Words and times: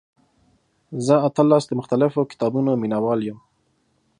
زه 1.05 1.15
اتلس 1.27 1.63
د 1.67 1.71
مختلفو 1.79 2.21
کتابونو 2.31 2.71
مینوال 2.81 3.19
یم. 3.27 3.37